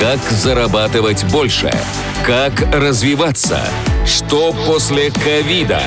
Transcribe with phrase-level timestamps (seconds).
[0.00, 1.70] Как зарабатывать больше?
[2.24, 3.60] Как развиваться?
[4.06, 5.82] Что после ковида?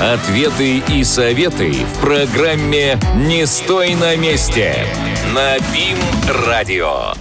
[0.00, 4.86] Ответы и советы в программе «Не стой на месте»
[5.34, 7.14] на БИМ-радио.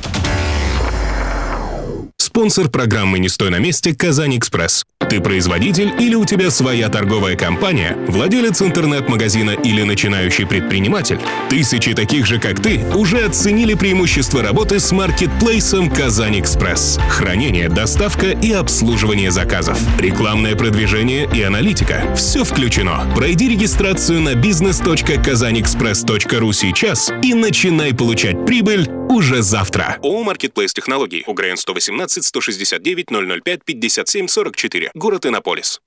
[2.17, 4.85] Спонсор программы «Не стой на месте» «Казань-Экспресс».
[5.10, 11.17] Ты производитель или у тебя своя торговая компания, владелец интернет-магазина или начинающий предприниматель?
[11.49, 16.99] Тысячи таких же, как ты, уже оценили преимущества работы с маркетплейсом «Казань-Экспресс».
[17.09, 19.80] Хранение, доставка и обслуживание заказов.
[19.97, 22.13] Рекламное продвижение и аналитика.
[22.17, 23.09] Все включено.
[23.16, 29.97] Пройди регистрацию на business.kazanexpress.ru сейчас и начинай получать прибыль уже завтра.
[30.03, 31.23] ООО «Маркетплейс Технологий».
[31.25, 33.08] УГРН 118 169
[33.44, 34.91] 005 57 44.
[34.97, 35.79] Город Иннополис.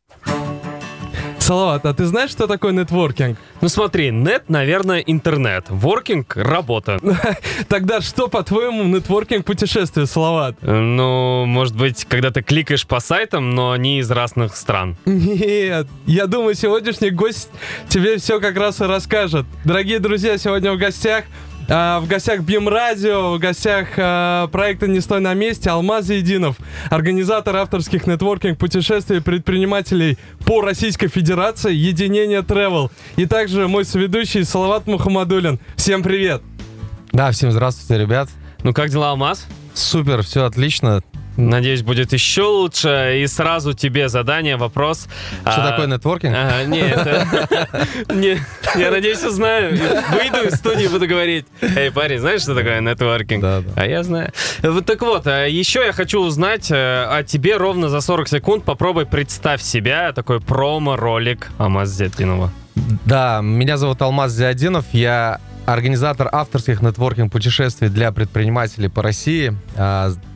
[1.41, 3.37] Салават, а ты знаешь, что такое нетворкинг?
[3.61, 5.65] Ну смотри, нет, наверное, интернет.
[5.69, 7.01] Воркинг— работа.
[7.69, 10.55] Тогда что, по-твоему, нетворкинг путешествие, Салават?
[10.63, 14.97] Э, Ну, может быть, когда ты кликаешь по сайтам, но они из разных стран.
[15.07, 17.51] Нет, я думаю, сегодняшний гость
[17.89, 19.45] тебе все как раз и расскажет.
[19.65, 21.25] Дорогие друзья, сегодня в гостях
[21.71, 26.57] в гостях БИМ Радио, в гостях а, проекта «Не стой на месте» Алмаз Единов,
[26.91, 32.91] организатор авторских нетворкинг путешествий предпринимателей по Российской Федерации «Единение Travel».
[33.15, 35.61] И также мой соведущий Салават Мухаммадулин.
[35.77, 36.43] Всем привет!
[37.13, 38.29] Да, всем здравствуйте, ребят.
[38.65, 39.47] Ну как дела, Алмаз?
[39.73, 41.05] Супер, все отлично.
[41.41, 43.21] Надеюсь, будет еще лучше.
[43.23, 45.09] И сразу тебе задание, вопрос.
[45.43, 46.35] Что А, такое нетворкинг?
[46.37, 47.27] Ага, не, это...
[48.15, 48.39] не,
[48.77, 49.71] я надеюсь, узнаю.
[50.13, 51.47] Выйду из студии буду говорить.
[51.61, 53.43] Эй, парень, знаешь, что такое нетворкинг?
[53.43, 53.73] Да, да.
[53.77, 54.33] А я знаю.
[54.63, 58.65] Вот так вот, а еще я хочу узнать э, о тебе ровно за 40 секунд.
[58.65, 62.53] Попробуй представь себя, такой промо-ролик Амаз Зетинова.
[63.05, 69.55] Да, меня зовут Алмаз Зиадинов, я организатор авторских нетворкинг путешествий для предпринимателей по России.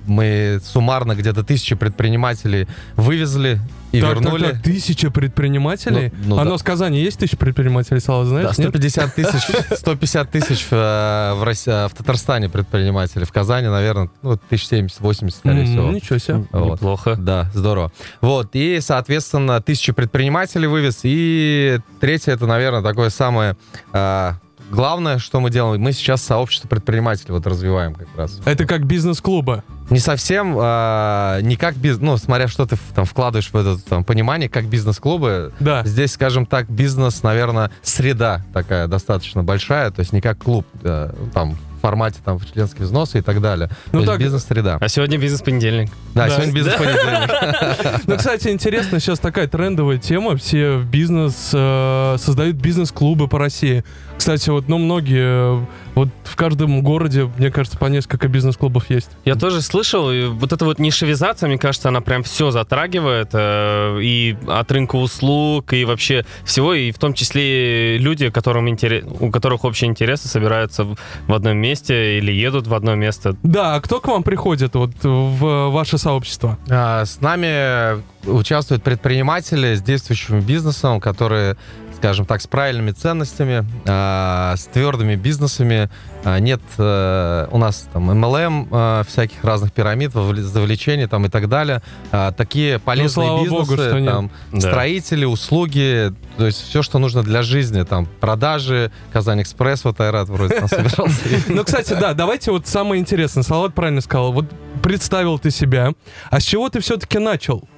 [0.06, 2.66] А, Мы суммарно где-то тысячи предпринимателей
[2.96, 3.60] вывезли
[3.92, 4.42] и Так, вернули.
[4.44, 6.12] так, так, тысяча предпринимателей?
[6.24, 6.50] Ну, ну а да.
[6.50, 8.56] у нас в Казани есть тысяча предпринимателей, Салават, знаешь?
[8.56, 8.70] Да, нет?
[8.70, 9.42] 150 тысяч,
[9.78, 13.24] 150 тысяч э, в, России, в Татарстане предпринимателей.
[13.24, 15.90] В Казани, наверное, ну, 1070-80, скорее М, всего.
[15.92, 16.44] Ничего себе.
[16.50, 16.74] Вот.
[16.74, 17.14] Неплохо.
[17.16, 17.92] Да, здорово.
[18.20, 21.00] Вот, и, соответственно, тысячи предпринимателей вывез.
[21.04, 23.56] И третье, это, наверное, такое самое
[23.92, 24.38] а,
[24.70, 25.80] главное, что мы делаем.
[25.80, 28.40] Мы сейчас сообщество предпринимателей вот развиваем как раз.
[28.44, 29.62] Это как бизнес-клубы.
[29.90, 34.04] Не совсем, а, не как бизнес, ну, смотря что ты там вкладываешь в это там,
[34.04, 35.52] понимание, как бизнес-клубы.
[35.60, 35.84] Да.
[35.84, 41.10] Здесь, скажем так, бизнес, наверное, среда такая достаточно большая, то есть не как клуб, э,
[41.34, 43.68] там, в формате там членские взносы и так далее.
[43.86, 44.78] Ну то есть так- бизнес-среда.
[44.80, 45.90] А сегодня бизнес-понедельник.
[46.14, 46.30] Да, Да.
[46.30, 48.00] сегодня бизнес-понедельник.
[48.06, 50.36] Ну, кстати, интересно, сейчас такая трендовая тема.
[50.38, 53.84] Все в бизнес э, создают бизнес-клубы по России.
[54.16, 59.10] Кстати, вот, ну, многие, вот в каждом городе, мне кажется, по несколько бизнес-клубов есть.
[59.24, 63.98] Я тоже слышал, и вот эта вот нишевизация, мне кажется, она прям все затрагивает, э,
[64.00, 69.30] и от рынка услуг, и вообще всего, и в том числе люди, которым интерес, у
[69.30, 70.96] которых общие интересы собираются в,
[71.26, 73.36] в одном месте или едут в одно место.
[73.42, 76.58] Да, а кто к вам приходит вот в ваше сообщество?
[76.70, 81.56] А, С нами участвуют предприниматели с действующим бизнесом, которые,
[81.96, 85.90] скажем так, с правильными ценностями, а, с твердыми бизнесами.
[86.26, 91.48] А, Нет э, у нас там MLM, э, всяких разных пирамид, завлечений там и так
[91.50, 91.82] далее.
[92.12, 94.10] А, Такие полезные слава бизнесы, богу, что нет.
[94.12, 94.60] там, Да.
[94.60, 100.58] строители, услуги, то есть все, что нужно для жизни, там, продажи, Казань-Экспресс, вот Айрат вроде
[100.60, 101.20] там собирался.
[101.48, 103.42] Ну, кстати, да, давайте вот самое интересное.
[103.42, 104.32] Салават правильно сказал.
[104.32, 104.46] Вот
[104.82, 105.92] представил ты себя,
[106.30, 107.68] а с чего ты все-таки начал?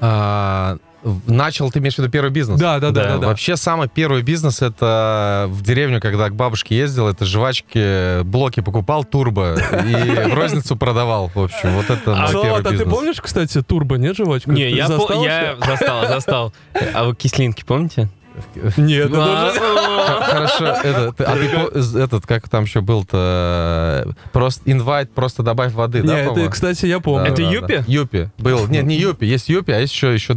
[0.00, 0.76] А,
[1.26, 2.58] Начал, ты имеешь в виду первый бизнес?
[2.58, 3.26] Да, да, да, Да, да.
[3.28, 9.04] Вообще самый первый бизнес это в деревню, когда к бабушке ездил, это жвачки, блоки покупал,
[9.04, 11.30] турбо и в розницу продавал.
[11.32, 12.92] В общем, вот это мой Салават, первый а ты бизнес.
[12.92, 14.50] помнишь, кстати, турбо, нет, жвачку?
[14.50, 16.52] Не, я застал, застал.
[16.94, 18.08] А вы кислинки помните?
[18.76, 25.42] Нет, это уже- о, Хорошо, а этот, как там еще был-то, э, просто инвайт, просто
[25.42, 27.30] добавь воды, да, это, кстати, я помню.
[27.32, 27.84] Это Юпи?
[27.86, 28.30] Юпи.
[28.38, 28.66] Был.
[28.68, 29.24] Нет, не Юпи.
[29.24, 30.34] Есть Юпи, а есть еще, еще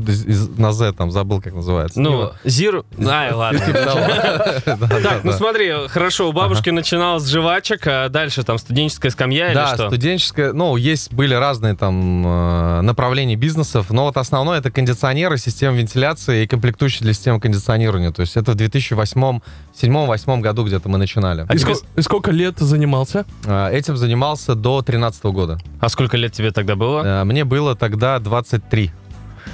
[0.57, 1.99] на Z, там, забыл, как называется.
[1.99, 2.83] Ну, зир...
[3.05, 3.59] Ай, ладно.
[3.59, 3.79] Типа.
[4.65, 5.37] Да, да, Так, ну да.
[5.37, 9.87] смотри, хорошо, у бабушки начиналось с жвачек, а дальше там студенческая скамья Да, или что?
[9.87, 15.77] студенческая, ну, есть, были разные там э, направления бизнесов, но вот основное это кондиционеры, система
[15.77, 17.90] вентиляции и комплектующие для системы кондиционирования.
[18.11, 21.45] То есть это в 2007-2008 году где-то мы начинали.
[21.47, 23.25] А И, тебе- и сколько лет занимался?
[23.45, 25.59] Э, Этим занимался до 2013 года.
[25.79, 27.21] А сколько лет тебе тогда было?
[27.21, 28.91] Э, Мне было тогда 23.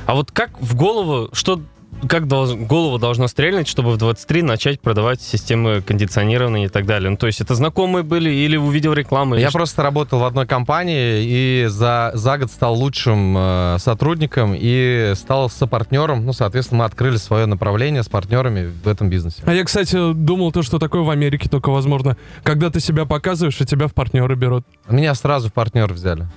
[0.06, 1.62] А вот как в голову, что
[2.08, 7.10] как долж- голову должно стрельнуть, чтобы в 23 начать продавать системы кондиционирования и так далее?
[7.10, 9.36] Ну, то есть это знакомые были или увидел рекламу?
[9.36, 9.58] или Я что?
[9.60, 15.50] просто работал в одной компании и за, за год стал лучшим э, сотрудником и стал
[15.50, 16.26] сопартнером.
[16.26, 19.42] Ну, соответственно, мы открыли свое направление с партнерами в этом бизнесе.
[19.46, 23.60] А я, кстати, думал то, что такое в Америке только возможно, когда ты себя показываешь,
[23.62, 24.66] и тебя в партнеры берут.
[24.90, 26.28] Меня сразу в партнер взяли.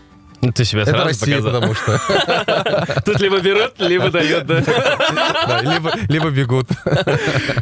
[0.42, 1.60] Ну, Ты себя Это сразу Россия, показал.
[1.60, 4.62] потому что Тут либо берут, либо дают, да?
[5.46, 6.68] да, либо, либо бегут.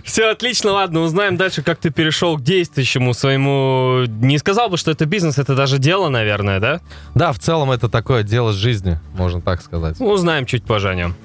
[0.04, 4.04] Все отлично, ладно, узнаем дальше, как ты перешел к действующему своему...
[4.06, 6.80] Не сказал бы, что это бизнес, это даже дело, наверное, да?
[7.16, 10.00] Да, в целом это такое дело жизни, можно так сказать.
[10.00, 11.16] Узнаем чуть позже о нем.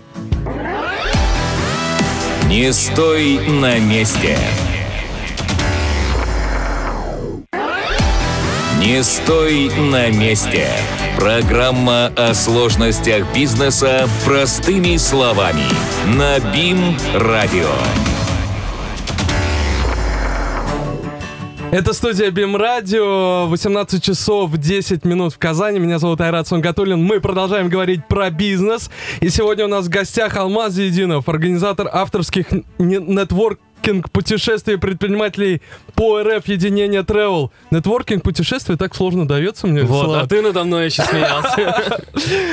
[2.47, 4.37] Не стой на месте.
[8.79, 10.67] Не стой на месте.
[11.23, 15.63] Программа о сложностях бизнеса простыми словами.
[16.17, 17.69] На БИМ Радио.
[21.71, 25.79] Это студия Бим Радио, 18 часов 10 минут в Казани.
[25.79, 27.01] Меня зовут Айрат Сунгатуллин.
[27.01, 28.91] Мы продолжаем говорить про бизнес.
[29.21, 32.65] И сегодня у нас в гостях Алмаз Единов, организатор авторских н-
[33.83, 35.61] нетворкинг путешествий предпринимателей
[35.95, 37.49] по РФ Единение Travel.
[37.71, 39.83] Нетворкинг путешествий так сложно дается мне.
[39.83, 40.23] Вот, Салават.
[40.23, 41.91] а ты надо мной еще смеялся.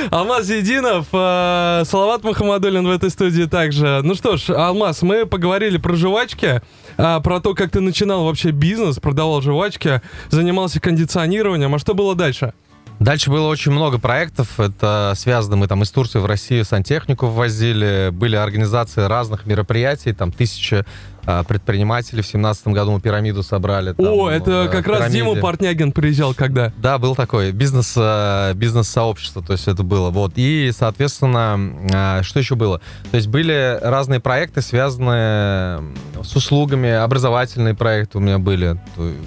[0.11, 4.01] Алмаз Единов, э, Салават Мухаммадулин в этой студии также.
[4.03, 6.61] Ну что ж, Алмаз, мы поговорили про жвачки,
[6.97, 11.73] э, про то, как ты начинал вообще бизнес, продавал жвачки, занимался кондиционированием.
[11.73, 12.53] А что было дальше?
[13.01, 14.59] Дальше было очень много проектов.
[14.59, 18.11] Это связано, мы там из Турции в Россию сантехнику ввозили.
[18.11, 20.85] Были организации разных мероприятий, там тысяча
[21.25, 22.21] а, предпринимателей.
[22.21, 23.93] В семнадцатом году мы пирамиду собрали.
[23.93, 25.19] там, О, это э, как раз пирамиде.
[25.19, 26.73] Дима Портнягин приезжал когда?
[26.77, 30.09] Да, был такой бизнес, э, бизнес-сообщество, то есть это было.
[30.09, 30.33] Вот.
[30.35, 32.81] И, соответственно, э, что еще было?
[33.11, 35.83] То есть были разные проекты, связанные
[36.23, 38.79] с услугами, образовательные проекты у меня были.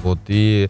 [0.02, 0.18] Вот.
[0.28, 0.68] И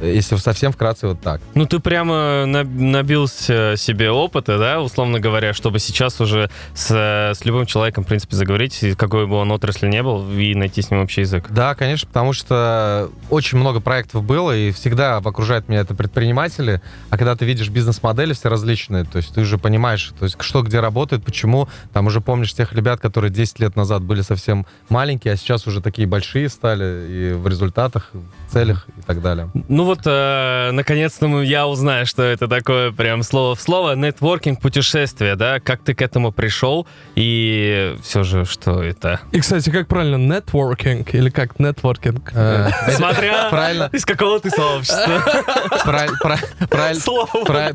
[0.00, 1.40] если совсем вкратце, вот так.
[1.54, 7.44] Ну, ты прямо на- набился себе опыта, да, условно говоря, чтобы сейчас уже с, с
[7.44, 11.00] любым человеком, в принципе, заговорить, какой бы он отрасли не был, и найти с ним
[11.00, 11.46] общий язык.
[11.50, 16.80] Да, конечно, потому что очень много проектов было, и всегда окружают меня это предприниматели.
[17.10, 20.62] А когда ты видишь бизнес-модели все различные, то есть ты уже понимаешь, то есть что
[20.62, 21.68] где работает, почему.
[21.92, 25.80] Там уже помнишь тех ребят, которые 10 лет назад были совсем маленькие, а сейчас уже
[25.80, 28.10] такие большие стали и в результатах,
[28.52, 29.48] целях и так далее.
[29.68, 33.94] Ну вот, э, наконец-то мы- я узнаю, что это такое прям слово в слово.
[33.94, 35.60] Нетворкинг, путешествие, да?
[35.60, 36.86] Как ты к этому пришел?
[37.14, 39.20] И все же, что это?
[39.32, 42.32] И, кстати, как правильно, нетворкинг или как нетворкинг?
[42.34, 45.22] Э, Смотря Правильно, из какого ты сообщества.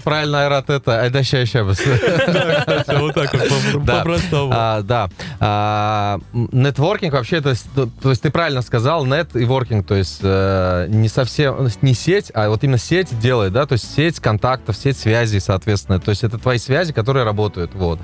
[0.04, 1.02] правильно, Айрат, это...
[1.02, 1.80] Ай, да, ща, ща, бас.
[2.88, 4.52] Вот так вот, по-простому.
[4.56, 5.10] А, да.
[5.40, 7.54] А, нетворкинг вообще то,
[8.02, 10.20] то есть ты правильно сказал, нет и воркинг, то есть
[10.62, 14.76] э, не совсем, не сеть, а вот именно сеть делает, да, то есть сеть контактов,
[14.76, 18.00] сеть связей, соответственно, то есть это твои связи, которые работают, вот.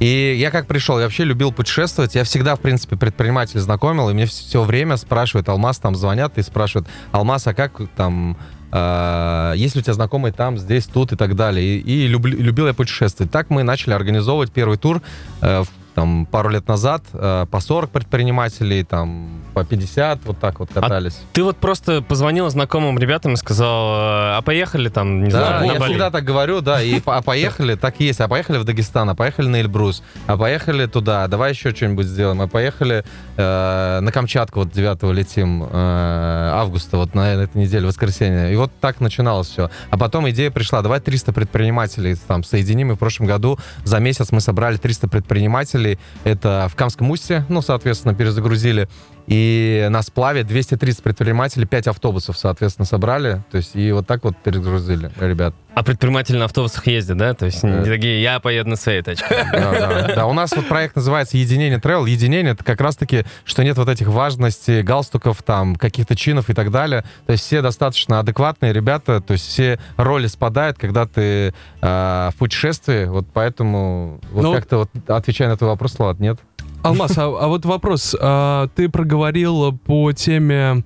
[0.00, 4.14] И я как пришел, я вообще любил путешествовать, я всегда, в принципе, предприниматель знакомил, и
[4.14, 8.36] мне все время спрашивают, Алмаз, там звонят и спрашивают, Алмаз, а как там
[8.74, 11.76] а, есть ли у тебя знакомые там, здесь, тут и так далее.
[11.76, 13.30] И, и любли- любил я путешествовать.
[13.30, 15.02] Так мы начали организовывать первый тур
[15.42, 17.02] э, в- там, пару лет назад.
[17.12, 21.18] э, по 40 предпринимателей, там, по 50, вот так вот катались.
[21.32, 25.72] Ты вот просто позвонил знакомым ребятам и сказал, а поехали там, не да, знаю, на
[25.72, 28.64] я Бали?» всегда так говорю, да, и а поехали, так и есть, а поехали в
[28.64, 33.04] Дагестан, а поехали на Эльбрус, а поехали туда, давай еще что-нибудь сделаем, а поехали
[33.36, 38.70] э, на Камчатку, вот 9 летим, э, августа, вот на этой неделе, воскресенье, и вот
[38.80, 39.70] так начиналось все.
[39.90, 44.32] А потом идея пришла, давай 300 предпринимателей там соединим, и в прошлом году за месяц
[44.32, 45.81] мы собрали 300 предпринимателей,
[46.24, 48.88] это в Камском устье, ну, соответственно, перезагрузили,
[49.26, 53.42] и на сплаве 230 предпринимателей, 5 автобусов, соответственно, собрали.
[53.50, 55.54] То есть, и вот так вот перегрузили, ребят.
[55.74, 57.32] А предприниматели на автобусах ездят, да?
[57.32, 59.46] То есть не такие, я поеду на своей тачке.
[59.52, 60.14] Да, да.
[60.14, 62.08] Да, у нас вот проект называется «Единение Travel».
[62.08, 66.70] Единение— это как раз-таки, что нет вот этих важностей, галстуков, там, каких-то чинов и так
[66.70, 67.04] далее.
[67.26, 72.34] То есть все достаточно адекватные ребята, то есть все роли спадают, когда ты э, в
[72.38, 73.06] путешествии.
[73.06, 76.38] Вот поэтому вот Ну, как-то вот отвечая на твой вопрос, Влад, нет?
[76.82, 78.16] Алмаз, а, а вот вопрос.
[78.20, 80.82] а, ты проговорил по теме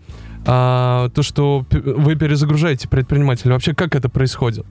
[0.47, 3.53] а, то, что вы перезагружаете предпринимателя.
[3.53, 4.65] Вообще, как это происходит?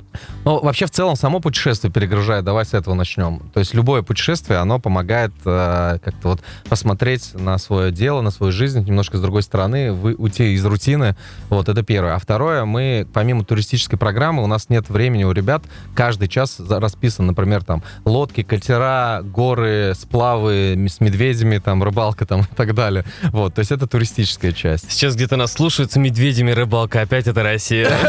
[0.45, 2.45] Ну, вообще, в целом, само путешествие перегружает.
[2.45, 3.41] Давай с этого начнем.
[3.53, 8.51] То есть любое путешествие, оно помогает э, как-то вот посмотреть на свое дело, на свою
[8.51, 11.15] жизнь немножко с другой стороны, вы, уйти из рутины.
[11.49, 12.15] Вот, это первое.
[12.15, 15.63] А второе, мы, помимо туристической программы, у нас нет времени у ребят.
[15.93, 22.55] Каждый час расписан, например, там, лодки, катера, горы, сплавы с медведями, там, рыбалка там и
[22.55, 23.03] так далее.
[23.23, 24.89] Вот, то есть это туристическая часть.
[24.91, 27.89] Сейчас где-то нас слушаются медведями рыбалка, опять это Россия.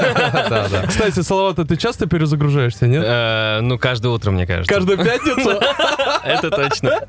[0.51, 0.87] Да, да.
[0.87, 3.03] Кстати, Салават, ты часто перезагружаешься, нет?
[3.05, 4.73] Э, Ну, каждое утро, мне кажется.
[4.73, 5.59] Каждую пятницу?
[6.25, 7.01] Это точно.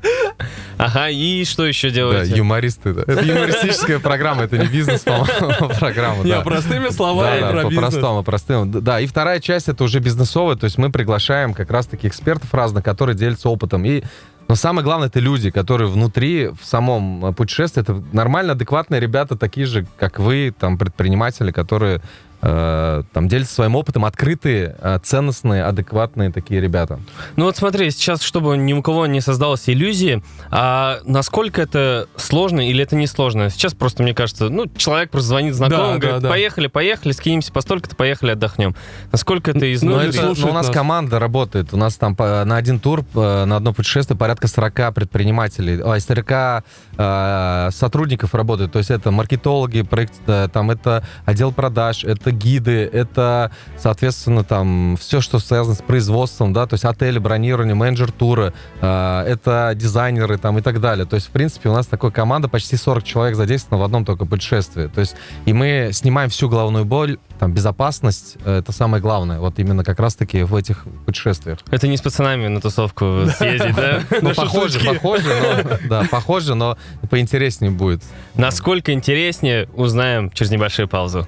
[0.78, 2.34] Ага, и что еще Да, делаете?
[2.36, 2.94] юмористы.
[2.94, 3.02] да.
[3.02, 6.24] Это юмористическая программа, это не бизнес, по-моему, программа.
[6.24, 6.40] Не, да.
[6.40, 7.84] простыми словами Да, да, про бизнес.
[7.84, 8.70] по-простому, простым.
[8.70, 12.84] Да, и вторая часть это уже бизнесовая, то есть мы приглашаем как раз-таки экспертов разных,
[12.84, 13.84] которые делятся опытом.
[13.84, 14.02] И
[14.48, 19.36] но самое главное, это люди, которые внутри, в самом э, путешествии, это нормально, адекватные ребята,
[19.36, 22.00] такие же, как вы, там, предприниматели, которые
[22.40, 27.00] э, там делятся своим опытом, открытые, э, ценностные, адекватные такие ребята.
[27.34, 32.60] Ну вот смотри, сейчас, чтобы ни у кого не создалось иллюзии, а насколько это сложно
[32.68, 33.50] или это не сложно?
[33.50, 36.28] Сейчас просто, мне кажется, ну, человек просто звонит знакомым, Да, говорит, да, да.
[36.28, 38.76] поехали, поехали, скинемся по столько-то, поехали, отдохнем.
[39.10, 40.08] Насколько это Ну, изнутри?
[40.10, 40.74] или это- но у нас нас.
[40.76, 41.74] команда работает.
[41.74, 46.00] У нас там по- на один тур, э, на одно путешествие порядка 40 предпринимателей, ой,
[46.00, 46.64] 40
[46.96, 48.72] э, сотрудников работает.
[48.72, 50.14] То есть это маркетологи, проект,
[50.52, 56.66] там это отдел продаж, это гиды, это, соответственно, там все, что связано с производством, да,
[56.66, 61.06] то есть отели, бронирование, менеджер тура, э, это дизайнеры там и так далее.
[61.06, 64.26] То есть, в принципе, у нас такая команда, почти 40 человек задействовано в одном только
[64.26, 64.86] путешествии.
[64.86, 65.16] То есть,
[65.46, 70.00] и мы снимаем всю головную боль, там, безопасность, э, это самое главное, вот именно как
[70.00, 71.58] раз-таки в этих путешествиях.
[71.70, 73.76] Это не с пацанами на тусовку съездить,
[74.20, 74.27] да?
[74.28, 76.76] Ну, похоже, похоже, но, да, похоже, но
[77.10, 78.02] поинтереснее будет.
[78.34, 81.26] Насколько интереснее, узнаем через небольшую паузу.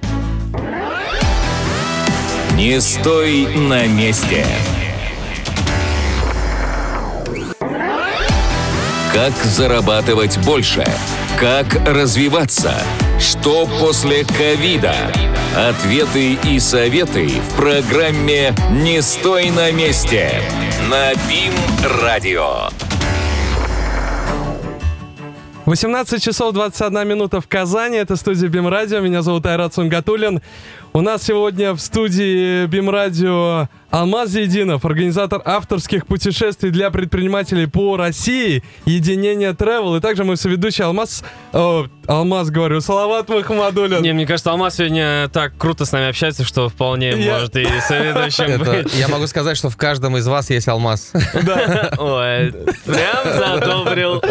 [2.55, 4.45] Не стой на месте.
[9.13, 10.85] Как зарабатывать больше?
[11.39, 12.73] Как развиваться?
[13.19, 14.95] Что после ковида?
[15.55, 20.41] Ответы и советы в программе «Не стой на месте»
[20.89, 22.69] на БИМ-радио.
[25.65, 27.97] 18 часов 21 минута в Казани.
[27.97, 28.99] Это студия Бим Радио.
[28.99, 30.41] Меня зовут Айрат Сунгатуллин.
[30.93, 37.95] У нас сегодня в студии Бим Радио Алмаз Зейдинов, организатор авторских путешествий для предпринимателей по
[37.95, 39.97] России, Единение Travel.
[39.97, 44.01] И также мой соведущий Алмаз, о, Алмаз, говорю, Салават Махмадулин.
[44.01, 47.65] Не, мне кажется, Алмаз сегодня так круто с нами общается, что вполне Я- может и
[47.87, 48.93] соведущим быть.
[48.93, 51.13] я могу сказать, что в каждом из вас есть алмаз.
[51.13, 52.51] Ой,
[52.85, 54.21] прям задобрил.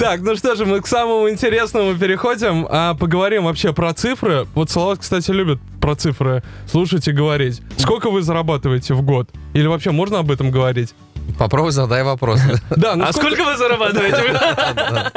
[0.00, 2.66] Так, ну что же, мы к самому интересному переходим.
[2.68, 4.46] А поговорим вообще про цифры.
[4.56, 5.58] Вот Салават, кстати, любит
[5.88, 7.62] про цифры слушать и говорить.
[7.78, 9.30] Сколько вы зарабатываете в год?
[9.54, 10.94] Или вообще можно об этом говорить?
[11.38, 12.40] Попробуй задай вопрос.
[12.70, 14.38] Да, ну А сколько вы зарабатываете?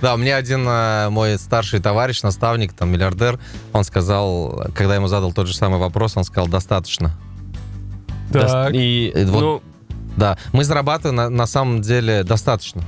[0.00, 3.38] Да, у меня один э, мой старший товарищ, наставник, там, миллиардер,
[3.74, 7.10] он сказал, когда ему задал тот же самый вопрос, он сказал, достаточно.
[8.32, 8.70] Так.
[8.72, 9.62] И, вот- ну,
[10.16, 12.82] Да, мы зарабатываем на самом деле достаточно.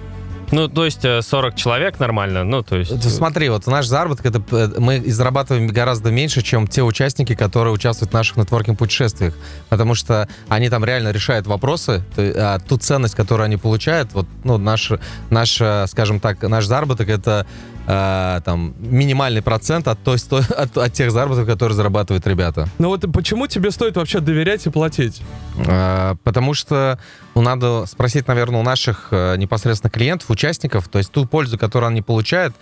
[0.53, 2.91] Ну, то есть э, 40 человек нормально, ну, то есть...
[2.91, 7.73] Ты Смотри, вот наш заработок, это э, мы зарабатываем гораздо меньше, чем те участники, которые
[7.73, 9.35] участвуют в наших нетворкинг-путешествиях.
[9.69, 14.59] Потому что они там реально решают вопросы, а ту ценность, которую они получают, вот, ну,
[14.59, 14.93] наш,
[15.31, 17.47] наш, э, скажем так, наш заработок это
[17.91, 22.69] э, там минимальный процент от, той, сто- от, от тех заработков, которые зарабатывают ребята.
[22.79, 25.23] Ну вот почему тебе стоит вообще доверять и платить?
[25.67, 26.99] Э, Потому что
[27.35, 31.89] ну, надо спросить, наверное, у наших э, непосредственно клиентов, участников, то есть ту пользу, которую
[31.89, 32.55] они получают,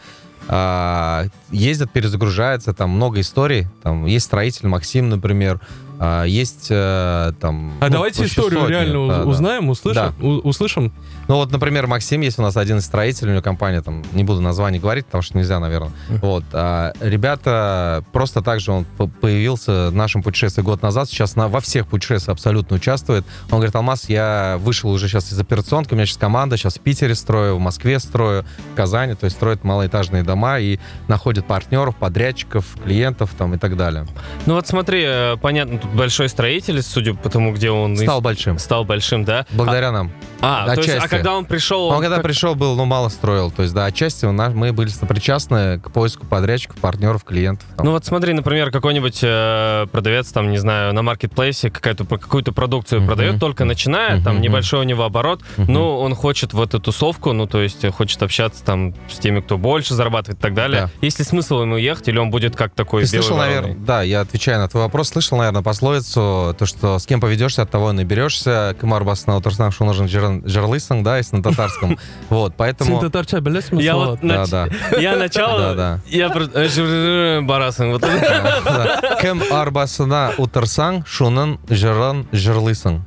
[0.48, 3.66] а, ездят, перезагружаются, там много историй.
[3.82, 5.60] Там есть строитель Максим, например,
[6.00, 7.72] а, есть э, там...
[7.80, 9.24] А ну, давайте историю сотни, реально да, уз- да.
[9.24, 10.14] узнаем, услышим.
[10.20, 10.92] У- услышим.
[11.26, 14.22] Ну вот, например, Максим есть у нас один из строителей, у него компания, там, не
[14.22, 15.90] буду название говорить, потому что нельзя, наверное.
[16.22, 16.44] Вот.
[16.52, 18.84] а ребята, просто так же он
[19.20, 23.26] появился в нашем путешествии год назад, сейчас на, во всех путешествиях абсолютно участвует.
[23.50, 26.80] Он говорит, Алмаз, я вышел уже сейчас из операционки, у меня сейчас команда, сейчас в
[26.80, 30.78] Питере строю, в Москве строю, в Казани, то есть строят малоэтажные дома и
[31.08, 34.06] находят партнеров, подрядчиков, клиентов там и так далее.
[34.46, 38.58] Ну вот смотри, э, понятно, тут большой строитель, судя по тому, где он Стал большим.
[38.58, 39.46] стал большим, да?
[39.52, 40.10] Благодаря нам.
[40.40, 41.88] А, то есть, а когда он пришел...
[41.88, 43.50] Он он когда как- пришел, был, ну, мало строил.
[43.50, 47.66] То есть, да, отчасти у нас, мы были сопричастны к поиску подрядчиков, партнеров, клиентов.
[47.76, 47.86] там.
[47.86, 53.06] Ну вот смотри, например, какой-нибудь э, продавец, там, не знаю, на маркетплейсе какую-то продукцию Мгм.
[53.08, 54.42] продает, только начиная, там Мгм.
[54.42, 55.72] небольшой у него оборот, Мгм.
[55.72, 59.58] ну, он хочет в эту тусовку, ну, то есть хочет общаться там с теми, кто
[59.58, 60.81] больше зарабатывает и так далее.
[60.83, 60.89] Да.
[61.01, 63.61] Есть ли смысл ему ехать, или он будет как такой Ты белый слышал, вороной?
[63.61, 67.61] наверное, да, я отвечаю на твой вопрос, слышал, наверное, пословицу, то, что с кем поведешься,
[67.61, 68.75] от того и наберешься.
[68.79, 71.97] Кымар басына отырсаң, что нужен жерлысың, да, если на татарском.
[72.29, 72.99] Вот, поэтому...
[72.99, 74.05] Син татарча білесің Я мысалы?
[74.11, 74.49] вот Да, нач-
[74.91, 74.97] да.
[74.99, 75.99] Я начало, Да-да.
[76.07, 76.59] я просто...
[76.59, 77.91] э, жр- барасың.
[77.91, 78.61] Вот это.
[78.65, 79.17] Да.
[79.21, 83.01] Кім арбасына отырсаң, шунын жырын жырлысың.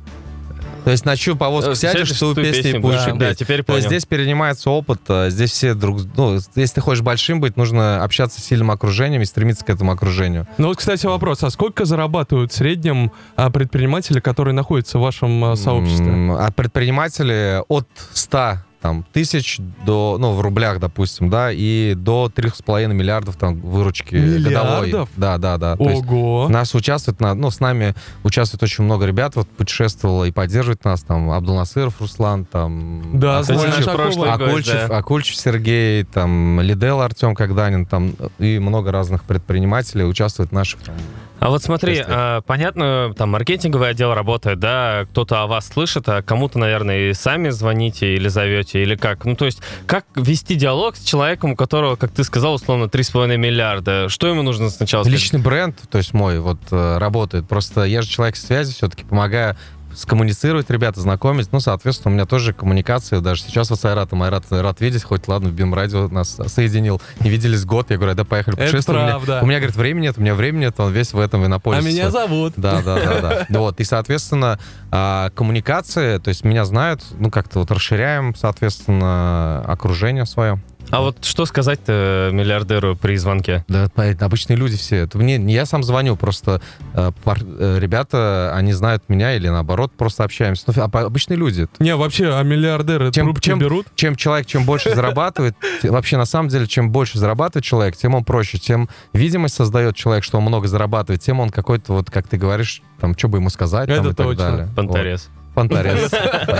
[0.84, 3.38] То есть на чью повозку сядешь, Сядешь, ту песню будешь Да, петь.
[3.38, 3.88] теперь То есть понял.
[3.88, 6.00] здесь перенимается опыт, а здесь все друг...
[6.16, 9.92] Ну, если ты хочешь большим быть, нужно общаться с сильным окружением и стремиться к этому
[9.92, 10.46] окружению.
[10.58, 11.42] Ну вот, кстати, вопрос.
[11.44, 16.12] А сколько зарабатывают в среднем а, предприниматели, которые находятся в вашем а, сообществе?
[16.38, 22.92] А предприниматели от 100 там, тысяч до, ну, в рублях, допустим, да, и до 3,5
[22.92, 24.88] миллиардов там выручки годовой.
[24.88, 25.08] Миллиардов?
[25.16, 25.76] Да, да, да.
[25.76, 26.48] То есть Ого!
[26.48, 31.02] Нас участвует, на, ну, с нами участвует очень много ребят, вот путешествовало и поддерживает нас,
[31.02, 34.98] там, Абдулнасыров Руслан, там, Да, прошлый гость, Акульчев, да.
[34.98, 40.96] Акульчев Сергей, там, Лидел Артем Когданин, там, и много разных предпринимателей участвует в наших там,
[41.42, 46.22] А вот смотри, а, понятно, там маркетинговый отдел работает, да, кто-то о вас слышит, а
[46.22, 49.24] кому-то, наверное, и сами звоните или зовете, или как?
[49.24, 53.36] Ну, то есть, как вести диалог с человеком, у которого, как ты сказал, условно, 3,5
[53.38, 54.08] миллиарда?
[54.08, 55.20] Что ему нужно сначала сказать?
[55.20, 57.48] Личный бренд, то есть мой, вот э, работает.
[57.48, 59.56] Просто я же человек связи, все-таки помогаю
[59.94, 61.52] скоммуницировать ребята, знакомить.
[61.52, 63.18] Ну, соответственно, у меня тоже коммуникации.
[63.20, 64.22] Даже сейчас вот с Айратом.
[64.22, 67.00] Айрат рад видеть, хоть, ладно, в Бим Радио нас соединил.
[67.20, 67.90] Не виделись год.
[67.90, 69.02] Я говорю, да, поехали Это путешествовать.
[69.02, 69.42] У меня-.
[69.42, 71.90] У меня, говорит, времени нет, у меня времени нет, он весь в этом А инопользуется.
[71.90, 72.54] меня зовут.
[72.56, 73.46] Да, да, да, да.
[73.62, 74.58] Вот, и, соответственно,
[74.90, 80.60] а, коммуникации, то есть меня знают, ну, как-то вот расширяем, соответственно, окружение свое.
[80.92, 83.64] А вот что сказать-то миллиардеру при звонке?
[83.66, 84.96] Да, понятно, обычные люди все.
[84.98, 86.60] Это мне, не я сам звоню, просто
[86.94, 90.64] э, пар- э, ребята, они знают меня или наоборот, просто общаемся.
[90.66, 91.66] Ну, а обычные люди.
[91.78, 93.86] Не, вообще, а миллиардеры Чем- трубки чем- берут?
[93.94, 98.22] Чем человек, чем больше зарабатывает, вообще на самом деле, чем больше зарабатывает человек, тем он
[98.22, 102.36] проще, тем видимость создает человек, что он много зарабатывает, тем он какой-то, вот как ты
[102.36, 104.50] говоришь, там, что бы ему сказать, там, Это и так точно.
[104.50, 104.68] далее.
[104.76, 105.30] Понторез.
[105.30, 105.42] Вот.
[105.54, 106.10] Понторез.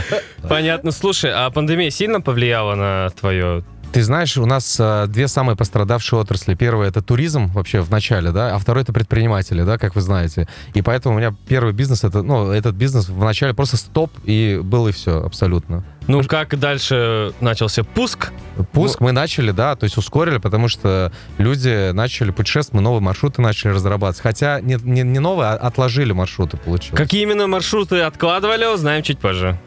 [0.48, 0.90] Понятно.
[0.90, 3.62] Слушай, а пандемия сильно повлияла на твое...
[3.92, 6.54] Ты знаешь, у нас э, две самые пострадавшие отрасли.
[6.54, 10.48] Первое это туризм вообще в начале, да, а второй это предприниматели, да, как вы знаете.
[10.72, 14.58] И поэтому у меня первый бизнес, это, ну, этот бизнес в начале просто стоп, и
[14.62, 15.84] был и все, абсолютно.
[16.08, 18.32] Ну, как дальше начался пуск?
[18.72, 23.42] Пуск мы начали, да, то есть ускорили, потому что люди начали путешествовать, мы новые маршруты
[23.42, 24.22] начали разрабатывать.
[24.22, 26.96] Хотя не, не, не новые, а отложили маршруты, получилось.
[26.96, 29.60] Какие именно маршруты откладывали, узнаем чуть позже.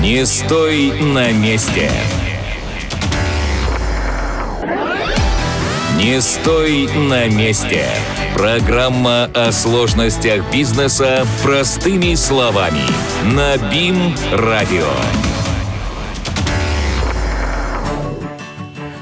[0.00, 1.90] Не стой на месте.
[5.96, 7.86] Не стой на месте.
[8.34, 12.84] Программа о сложностях бизнеса простыми словами.
[13.24, 15.25] На БИМ-радио.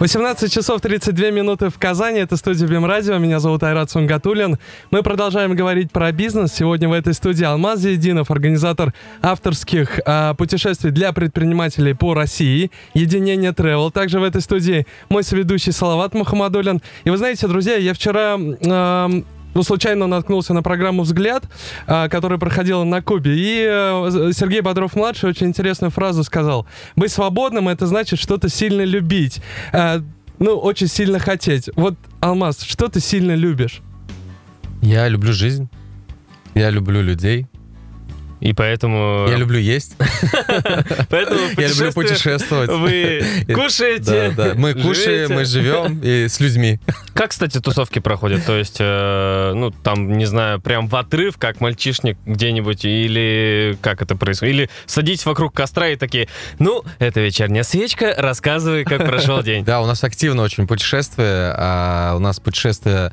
[0.01, 2.19] 18 часов 32 минуты в Казани.
[2.19, 3.17] Это студия Бим Радио.
[3.19, 4.59] Меня зовут Айрат Сунгатулин.
[4.91, 6.53] Мы продолжаем говорить про бизнес.
[6.53, 12.73] Сегодня в этой студии Алмаз Зейдинов, организатор авторских а, путешествий для предпринимателей по России.
[12.93, 13.93] Единение Travel.
[13.93, 16.83] Также в этой студии мой соведущий Салават Мухаммадулин.
[17.05, 18.35] И вы знаете, друзья, я вчера...
[18.35, 19.25] ам,
[19.55, 21.45] ну, случайно наткнулся на программу «Взгляд»,
[21.87, 23.35] а, которая проходила на Кубе.
[23.37, 26.67] И э, Сергей Бодров-младший очень интересную фразу сказал.
[26.97, 29.41] «Быть свободным— это значит что-то сильно любить.
[29.73, 30.03] А,
[30.39, 31.71] ну, очень сильно хотеть».
[31.77, 33.81] Вот, Алмаз, что ты сильно любишь?
[34.83, 35.69] Я люблю жизнь,
[36.55, 37.47] я люблю людей,
[38.41, 39.27] И поэтому...
[39.29, 39.97] я люблю есть,
[41.09, 42.71] Поэтому я люблю путешествовать.
[42.71, 44.53] Вы Да, кушаете, да.
[44.55, 46.81] Мы кушаем, мы живем и с людьми.
[47.13, 48.45] Как, кстати, тусовки проходят?
[48.45, 54.03] То есть, э, ну, там, не знаю, прям в отрыв, как мальчишник где-нибудь, или как
[54.03, 54.55] это происходит?
[54.55, 59.65] Или садитесь вокруг костра и такие, ну, это вечерняя свечка, рассказывай, как прошел день.
[59.75, 61.55] Да, у нас активно очень путешествие.
[61.57, 63.13] а, у нас путешествие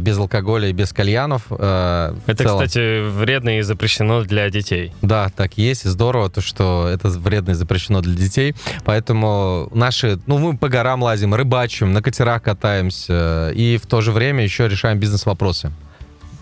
[0.00, 1.42] без алкоголя и без кальянов.
[1.50, 4.92] а, Это, кстати, вредно и запрещено для детей.
[5.02, 8.54] Да, так есть, здорово, то, что это вредно и запрещено для детей.
[8.84, 14.12] Поэтому наши, ну, мы по горам лазим, рыбачим, на катерах катаемся, и в то же
[14.12, 15.72] время еще решаем бизнес-вопросы.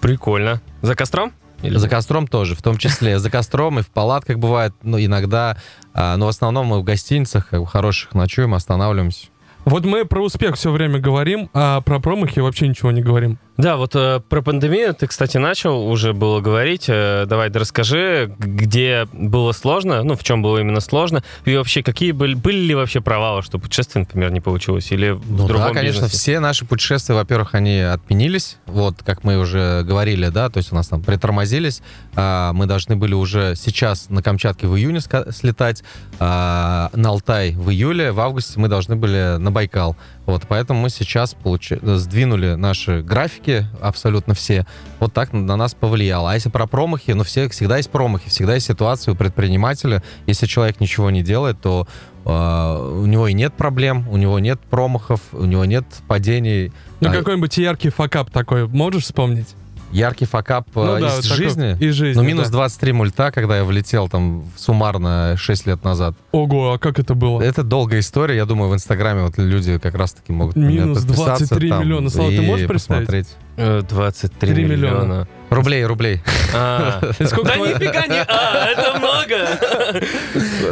[0.02, 0.60] Прикольно.
[0.82, 1.32] За костром?
[1.62, 3.18] Или- За костром тоже, в том числе.
[3.18, 5.56] За костром и в палатках бывает, ну, иногда.
[5.92, 9.26] а, но в основном мы в гостиницах как бы, хороших ночуем, останавливаемся.
[9.64, 13.38] Вот мы про успех все время говорим, а про промахи вообще ничего не говорим.
[13.56, 16.86] Да, вот э, про пандемию ты, кстати, начал уже было говорить.
[16.88, 21.82] Э, давай, да расскажи, где было сложно, ну, в чем было именно сложно, и вообще,
[21.82, 25.68] какие были, были ли вообще провалы, что путешествие, например, не получилось, или в Ну другом
[25.68, 26.16] да, конечно, бизнесе?
[26.16, 30.74] все наши путешествия, во-первых, они отменились, вот, как мы уже говорили, да, то есть у
[30.74, 31.82] нас там притормозились,
[32.16, 35.84] А, мы должны были уже сейчас на Камчатке в июне слетать,
[36.18, 39.96] а, на Алтай в июле, в августе мы должны были на Байкал,
[40.30, 44.66] вот, поэтому мы сейчас получи- сдвинули наши графики абсолютно все,
[44.98, 46.30] вот так на нас повлияло.
[46.32, 50.46] А если про промахи, ну, все, всегда есть промахи, всегда есть ситуация у предпринимателя, если
[50.46, 51.86] человек ничего не делает, то
[52.24, 56.72] а, у него и нет проблем, у него нет промахов, у него нет падений.
[57.00, 59.48] Ну, А, какой-нибудь яркий факап такой можешь вспомнить?
[59.92, 61.76] Яркий факап Ну э, да, из жизни.
[61.80, 62.52] Из жизни, Ну, минус да.
[62.52, 66.14] 23 мульта, когда я влетел там суммарно 6 лет назад.
[66.32, 67.42] Ого, а как это было?
[67.42, 68.36] Это долгая история.
[68.36, 72.10] Я думаю, в Инстаграме вот люди как раз-таки могут Минус подписаться 23 там миллиона.
[72.10, 73.06] Слава, ты и можешь представить?
[73.06, 73.28] посмотреть.
[73.56, 74.76] Э, 23 Три миллиона.
[75.02, 75.28] миллиона.
[75.50, 76.22] Рублей, рублей.
[76.54, 77.00] А.
[77.18, 78.22] Да нифига не...
[78.22, 79.58] А, это много!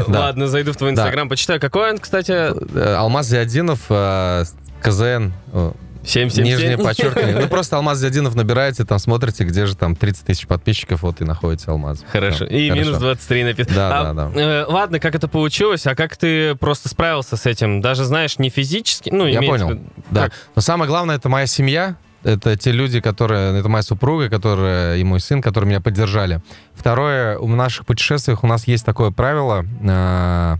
[0.19, 1.61] Ладно, зайду в твой инстаграм, почитаю.
[1.61, 2.33] Какой он, кстати?
[2.33, 4.45] Э, Алмаз Зиадинов, э,
[4.81, 5.33] КЗН,
[6.09, 6.44] 777.
[6.44, 7.37] нижнее подчеркивание.
[7.37, 11.25] Ну, просто Алмаз Зиадинов набираете, там смотрите, где же там 30 тысяч подписчиков, вот и
[11.25, 12.05] находите Алмаз.
[12.11, 12.37] Хорошо.
[12.37, 12.87] Всё, И хорошо.
[12.87, 13.75] минус 23 написано.
[13.77, 14.40] Да, А, да, да.
[14.40, 17.81] э, ладно, как это получилось, а как ты просто справился с этим?
[17.81, 19.68] Даже, знаешь, не физически, ну, Я в понял.
[19.71, 20.25] виду- Да.
[20.25, 20.33] Как?
[20.57, 21.97] Но самое главное, это моя семья.
[22.25, 23.61] Это те люди, которые...
[23.61, 26.40] Это моя супруга, которая и мой сын, которые меня поддержали.
[26.75, 29.64] Второе, в наших путешествиях у нас есть такое правило...
[29.83, 30.57] э,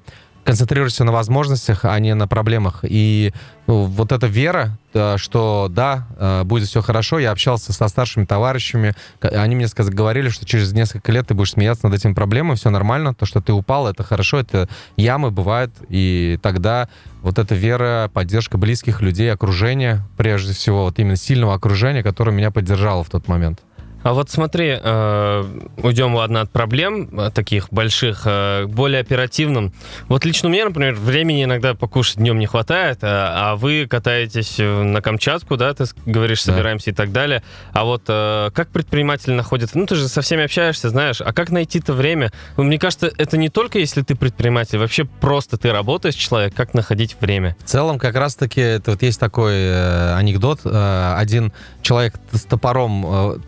[0.48, 2.78] концентрируйся на возможностях, а не на проблемах.
[2.82, 3.34] И
[3.66, 7.18] ну, вот эта вера, э, что да, э, будет все хорошо.
[7.18, 11.52] Я общался со старшими товарищами, они мне сказ- говорили, что через несколько лет ты будешь
[11.52, 15.70] смеяться над этими проблемами, все нормально, то, что ты упал, это хорошо, это ямы бывают,
[15.90, 16.88] и тогда
[17.20, 22.50] вот эта вера, поддержка близких людей, окружения, прежде всего, вот именно сильного окружения, которое меня
[22.50, 23.61] поддержало в тот момент.
[24.02, 25.44] А вот смотри, э,
[25.82, 29.72] уйдем, ладно, от проблем э, таких больших, э, более оперативным.
[30.08, 34.82] Вот лично меня, например, времени иногда покушать днем не хватает, а, а вы катаетесь э,
[34.82, 36.52] на Камчатку, да, ты говоришь, Да.
[36.52, 37.42] собираемся и так далее.
[37.72, 39.74] А вот э, как предприниматель находит...
[39.74, 42.32] Ну, ты же со всеми общаешься, знаешь, а как найти-то время?
[42.56, 46.72] Ну, мне кажется, это не только если ты предприниматель, вообще просто ты работаешь человек, как
[46.72, 47.56] находить время?
[47.64, 50.61] В целом, как раз-таки, это вот есть такой э, анекдот.
[50.64, 53.38] Э, один человек с топором э,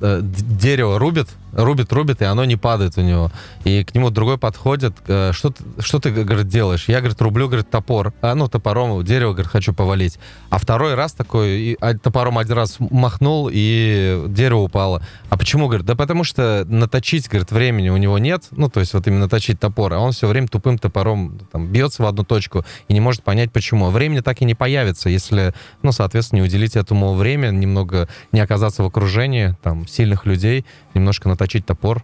[0.00, 3.30] дерево рубит, рубит, рубит, и оно не падает у него.
[3.64, 6.84] И к нему другой подходит, э, что, ты, что ты, говорит, делаешь?
[6.88, 8.12] Я, говорит, рублю, говорит, топор.
[8.22, 10.18] А, ну, топором дерево, говорит, хочу повалить.
[10.50, 15.02] А второй раз такой, и, а, топором один раз махнул, и дерево упало.
[15.28, 15.86] А почему, говорит?
[15.86, 19.60] Да потому что наточить, говорит, времени у него нет, ну, то есть вот именно точить
[19.60, 23.22] топор, а он все время тупым топором там, бьется в одну точку и не может
[23.22, 23.90] понять, почему.
[23.90, 28.82] Времени так и не появится, если, ну, соответственно, не уделить этому время, немного не оказаться
[28.82, 32.02] в окружении там сильных людей, немножко наточить топор.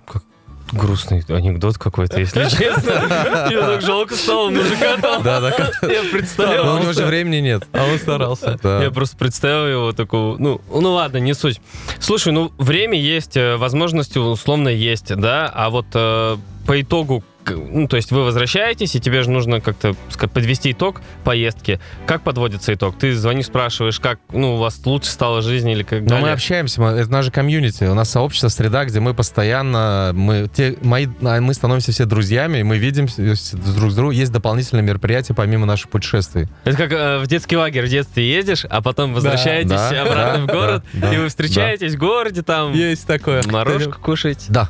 [0.73, 3.47] Грустный анекдот какой-то, если честно.
[3.47, 5.23] Мне так жалко стало мужика там.
[5.23, 5.71] Да, да.
[5.83, 6.65] Я представил.
[6.65, 7.69] Но у него же времени нет.
[7.73, 8.59] А он старался.
[8.65, 11.61] Я просто представил его такого, ну, ну ладно, не суть.
[12.01, 17.87] Слушай, ну время есть, э, возможности условно есть, да, а вот э, по итогу, ну,
[17.89, 19.95] то есть вы возвращаетесь, и тебе же нужно как-то
[20.33, 21.81] подвести итог поездки.
[22.07, 22.99] Как подводится итог?
[22.99, 26.27] Ты звонишь, спрашиваешь, как, ну, у вас лучше стала жизнь или как Но далее?
[26.27, 30.77] мы общаемся, мы- это наше комьюнити, у нас сообщество, среда, где мы постоянно, мы, те,
[30.83, 35.67] мои, а, мы становимся все друзьями, мы видимся друг с другом, есть дополнительные мероприятия помимо
[35.67, 36.49] наших путешествий.
[36.65, 40.53] Это как э, в детский лагерь в детстве едешь, а потом возвращаетесь да, обратно да,
[40.53, 43.43] в город, да, и да, вы встречаетесь в городе, там Есть такое.
[43.47, 44.47] морожку кушаете.
[44.49, 44.67] Да,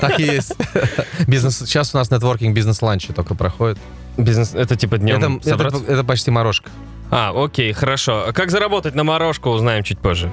[0.00, 0.54] так и есть.
[1.26, 3.78] Бизнес, сейчас у нас нетворкинг бизнес-ланчи только проходит.
[4.16, 6.70] Бизнес, это типа днем Это, это, это почти морожка.
[7.10, 8.26] А, окей, хорошо.
[8.34, 10.30] Как заработать на морожку, узнаем чуть позже.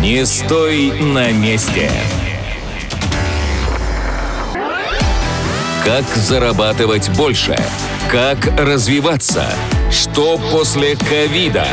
[0.00, 1.90] Не стой на месте.
[5.84, 7.56] Как зарабатывать больше?
[8.10, 9.46] Как развиваться?
[9.96, 11.66] Что после ковида?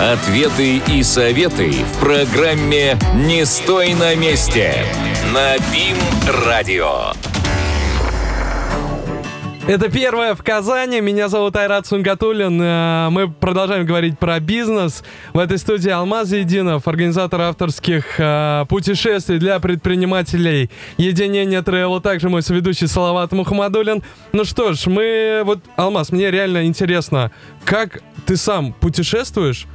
[0.00, 4.86] Ответы и советы в программе «Не стой на месте»
[5.34, 7.12] на БИМ-радио.
[9.68, 11.02] Это первое в Казани.
[11.02, 12.58] Меня зовут Айрат Сунгатуллин.
[12.58, 15.04] Э, Мы продолжаем говорить про бизнес.
[15.34, 22.00] В этой студии Алмаз Единов, организатор авторских э, путешествий для предпринимателей Единение Travel.
[22.00, 24.02] Также мой соведущий Салават Мухаммадулин.
[24.32, 25.42] Ну что ж, мы...
[25.44, 27.30] Вот, Алмаз, мне реально интересно,
[27.66, 29.66] как ты сам путешествуешь,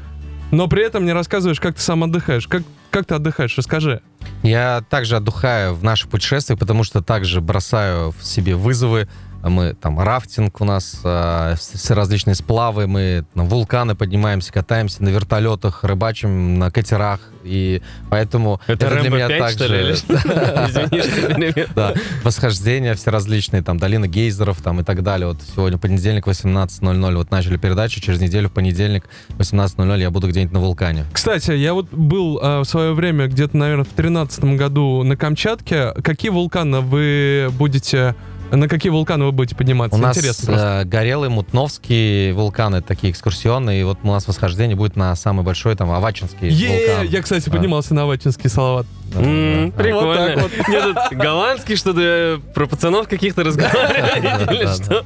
[0.49, 2.47] но при этом не рассказываешь, как ты сам отдыхаешь.
[2.47, 3.56] Как, как ты отдыхаешь?
[3.60, 4.01] Расскажи.
[4.41, 9.08] Я также отдыхаю в наших путешествиях, потому что также бросаю в себе вызовы,
[9.43, 15.10] Мы там рафтинг у нас, э, все различные сплавы, мы на вулканы поднимаемся, катаемся на
[15.10, 17.19] вертолетах, рыбачим на катерах.
[17.43, 19.79] И поэтому Это, для Рэмбо меня 5, что ли?
[19.79, 25.27] или также да, восхождения все различные, там, долина гейзеров там и так далее.
[25.27, 29.06] Вот сегодня понедельник, 18.00, вот начали передачу, через неделю в понедельник,
[29.38, 31.06] 18.00 я буду где-нибудь на вулкане.
[31.12, 35.91] Кстати, я вот был э, в свое время где-то, наверное, в 2013 году на Камчатке.
[36.01, 38.15] Какие вулканы вы будете...
[38.55, 39.97] На какие вулканы вы будете подниматься?
[39.97, 44.95] У нас Интересно э, горелый, мутновский вулканы, такие экскурсионные, и вот у нас восхождение будет
[44.95, 47.07] на самый большой, там, Авачинский Е, вулкан.
[47.07, 48.85] я, кстати, поднимался на Авачинский салават.
[49.15, 49.71] М.
[49.71, 50.41] Прикольно.
[50.41, 50.52] Вот
[50.84, 55.04] тут голландский что-то про пацанов каких-то разговаривали или что?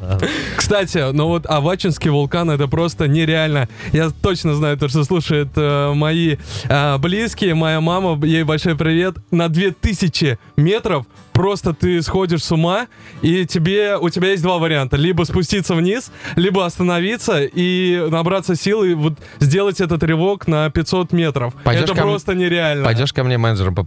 [0.56, 3.68] Кстати, ну вот Авачинский вулкан это просто нереально.
[3.94, 6.38] Я точно знаю то, что слушают э, мои
[6.70, 9.16] э, близкие, моя мама, ей большой привет.
[9.32, 12.88] На 2000 метров просто ты сходишь с ума,
[13.22, 14.98] и тебе, у тебя есть два варианта.
[14.98, 21.12] Либо спуститься вниз, либо остановиться и набраться сил и вот сделать этот рывок на 500
[21.14, 21.54] метров.
[21.64, 22.84] Пойдешь это ко м- просто нереально.
[22.86, 23.84] Пойдешь ко мне менеджером по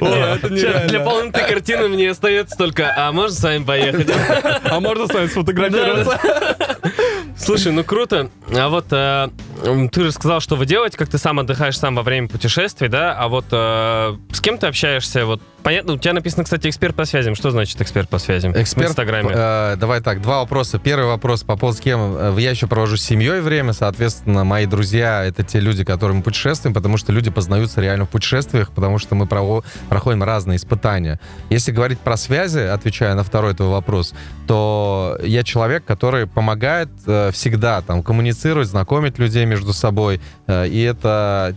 [0.00, 0.88] Щас нереально.
[0.88, 4.08] Для полноты картины мне остается только, а можно с вами поехать?
[4.64, 6.18] А можно с вами сфотографироваться?
[7.36, 8.30] Слушай, ну круто.
[8.54, 9.28] А вот э,
[9.90, 13.16] ты рассказал, что вы делаете, как ты сам отдыхаешь сам во время путешествий, да?
[13.18, 15.24] А вот э, с кем ты общаешься?
[15.26, 17.34] Вот понятно, у тебя написано, кстати, эксперт по связям.
[17.34, 18.52] Что значит эксперт по связям?
[18.52, 19.30] В Эксперт, Инстаграме.
[19.32, 20.78] э, давай так, два вопроса.
[20.78, 22.14] Первый вопрос по поводу с кем.
[22.16, 26.22] э, Я еще провожу с семьей время, соответственно, мои друзья— это те люди, которым мы
[26.22, 31.18] путешествуем, потому что люди познаются реально в путешествиях, потому что мы проходим разные испытания.
[31.50, 34.14] Если говорить про связи, отвечая на второй твой вопрос,
[34.46, 40.80] то я человек, который помогает э, всегда там коммуницировать, знакомить людей между собой, э, и
[40.82, 41.54] это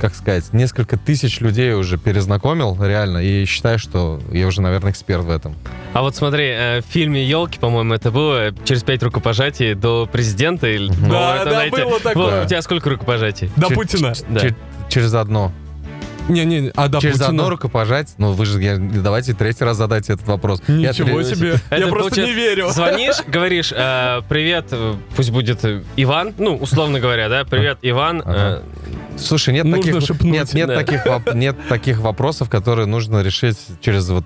[0.00, 5.24] как сказать, несколько тысяч людей уже перезнакомил, реально, и считаю, что я уже, наверное, эксперт
[5.24, 5.54] в этом.
[5.92, 10.68] А вот смотри, э, в фильме «Елки», по-моему, это было через пять рукопожатий до президента.
[10.68, 10.92] или-.
[11.08, 12.38] Да, да, знаете, было такое.
[12.38, 13.50] Вот, у тебя сколько рукопожатий?
[13.56, 14.14] До Путина.
[14.28, 14.40] Да.
[14.40, 14.54] Чер-
[14.88, 15.52] через одно.
[16.28, 17.28] Не-не, а до через Путина.
[17.28, 18.14] одно рукопожать.
[18.18, 20.62] Ну, вы же я- давайте третий раз задайте этот вопрос.
[20.68, 21.48] Я Ничего отве- себе.
[21.70, 22.68] Я Это просто получается, не верю.
[22.70, 28.22] Звонишь, говоришь, э, привет, э, пусть будет э, Иван, ну, условно говоря, да, привет, Иван.
[28.24, 28.62] Ага.
[29.18, 30.76] Слушай, нет Нужно таких, шепнуть, нет, нет, да.
[30.76, 31.00] таких,
[31.34, 34.24] нет таких вопросов, которые нужно решить через вот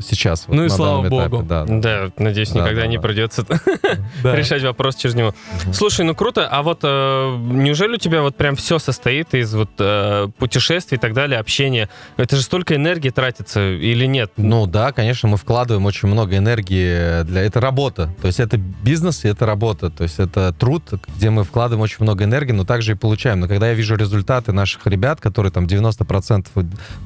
[0.00, 0.46] сейчас.
[0.46, 1.42] вот Ну и на слава этапе, богу.
[1.42, 1.64] Да.
[1.68, 3.02] э, Да, надеюсь, Да, никогда да, не да.
[3.02, 3.44] придется
[4.22, 4.34] Да.
[4.36, 5.34] решать вопрос через него.
[5.72, 9.70] Слушай, ну круто, а вот э, неужели у тебя вот прям все состоит из вот
[9.78, 11.88] э, путешествий и так далее, общения?
[12.16, 14.32] Это же столько энергии тратится или нет?
[14.36, 17.42] Ну да, конечно, мы вкладываем очень много энергии для...
[17.42, 18.10] Это работа.
[18.20, 19.90] То есть это бизнес и это работа.
[19.90, 20.82] То есть это труд,
[21.16, 23.40] где мы вкладываем очень много энергии, но также и получаем.
[23.40, 26.46] Но когда я вижу результаты наших ребят, которые там 90%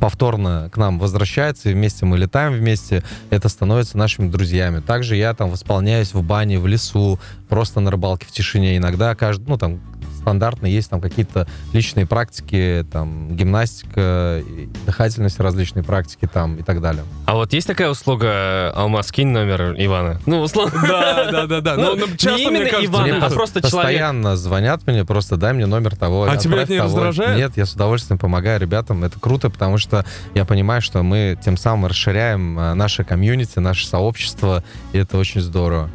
[0.00, 4.80] повторно к нам возвращаются, и вместе мы летаем вместе, это становится нашими друзьями.
[4.80, 8.76] Также я там восполняюсь в бане, в лесу, просто на рыбалке в тишине.
[8.76, 9.80] Иногда каждый, ну там
[10.20, 14.42] стандартно есть там какие-то личные практики, там гимнастика,
[14.86, 17.04] дыхательность, различные практики там и так далее.
[17.26, 20.20] А вот есть такая услуга, э, Алмаз, кинь номер Ивана.
[20.26, 20.80] Ну, условно.
[20.86, 21.76] Да, да, да, да.
[21.76, 23.72] Ну, Ну, не часто, мне именно кажется, Ивана, мне а просто человек.
[23.72, 26.24] Постоянно звонят мне, просто дай мне номер того.
[26.24, 26.88] А тебя это не того.
[26.88, 27.36] раздражает?
[27.36, 29.04] Нет, я с удовольствием помогаю ребятам.
[29.04, 30.04] Это круто, потому что
[30.34, 35.40] я понимаю, что мы тем самым расширяем э, наше комьюнити, наше сообщество, и это очень
[35.40, 35.90] здорово.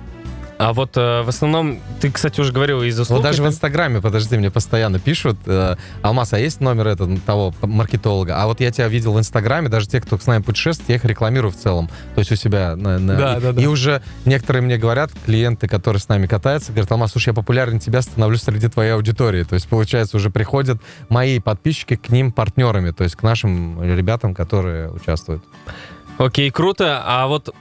[0.58, 3.18] А вот э, в основном, ты, кстати, уже говорил из услуг.
[3.18, 7.18] Вот даже в это- Инстаграме, подожди, мне постоянно пишут, э, Алмаз, а есть номер этого,
[7.26, 8.42] того маркетолога?
[8.42, 11.04] А вот я тебя видел в Инстаграме, даже те, кто с нами путешествует, я их
[11.04, 11.90] рекламирую в целом.
[12.16, 12.78] То есть у себя.
[12.78, 13.62] На, на- Да, и, да, да.
[13.62, 17.80] и уже некоторые мне говорят, клиенты, которые с нами катаются, говорят, Алмаз, слушай, я популярен
[17.80, 19.44] тебя, становлюсь среди твоей аудитории.
[19.44, 24.34] То есть, получается, уже приходят мои подписчики к ним партнерами, то есть к нашим ребятам,
[24.34, 25.44] которые участвуют.
[26.18, 27.04] Окей, круто.
[27.06, 27.54] А вот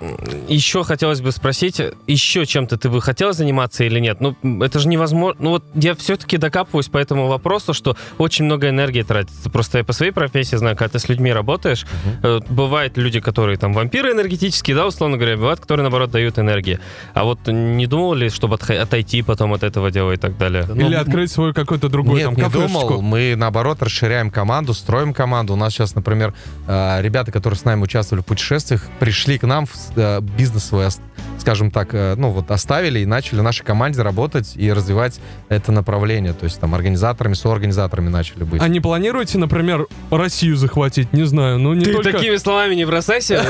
[0.48, 4.20] еще хотелось бы спросить, еще чем-то ты бы хотел заниматься или нет?
[4.20, 5.42] Ну, это же невозможно.
[5.42, 9.50] Ну, вот я все-таки докапываюсь по этому вопросу, что очень много энергии тратится.
[9.50, 11.84] Просто я по своей профессии знаю, когда ты с людьми работаешь,
[12.22, 16.78] э, бывают люди, которые там вампиры энергетические, да, условно говоря, бывают, которые, наоборот, дают энергии.
[17.12, 20.64] А вот не думал ли, чтобы отойти потом от этого дела и так далее?
[20.68, 23.02] Ну, Или открыть свой какой-то другой Нет, там не думал.
[23.02, 25.54] Мы, наоборот, расширяем команду, строим команду.
[25.54, 26.34] У нас сейчас, например,
[26.68, 30.86] э, ребята, которые с нами участвовали в путешествиях, пришли к нам, в э, бизнес свой
[31.44, 35.72] скажем так, э, ну вот оставили и начали в нашей команде работать и развивать это
[35.72, 36.32] направление.
[36.32, 38.62] То есть там организаторами, соорганизаторами начали быть.
[38.62, 41.12] А не планируете, например, Россию захватить?
[41.12, 42.12] Не знаю, ну не Ты только...
[42.12, 43.44] такими словами не бросайся,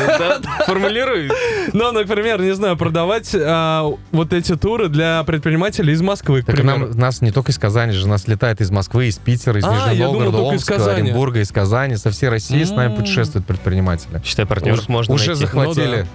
[0.66, 1.30] формулируй.
[1.72, 6.94] Ну, например, не знаю, продавать а, вот эти туры для предпринимателей из Москвы, к примеру.
[6.94, 10.06] нас не только из Казани же, нас летает из Москвы, из Питера, из А, Нижнего
[10.06, 10.92] Новгорода, Омска.
[10.92, 14.20] Оренбурга, из Казани, со всей России с нами путешествуют предприниматели.
[14.24, 15.40] Считай, партнеров Уж- можно Уже найти.
[15.40, 16.06] захватили.